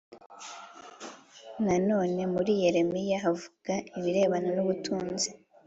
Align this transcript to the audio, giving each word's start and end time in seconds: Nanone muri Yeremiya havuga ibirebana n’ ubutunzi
Nanone 1.65 2.21
muri 2.33 2.51
Yeremiya 2.63 3.17
havuga 3.25 3.73
ibirebana 3.97 4.49
n’ 4.53 4.57
ubutunzi 4.63 5.29